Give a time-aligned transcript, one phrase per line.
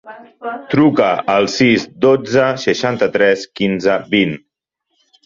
[0.69, 4.35] Truca al sis, dotze, seixanta-tres, quinze, vint.